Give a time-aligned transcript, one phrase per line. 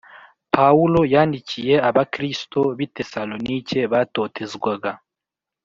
[0.53, 4.91] Pawulo yandikiye Abakristo b’i Tesalonike batotezwaga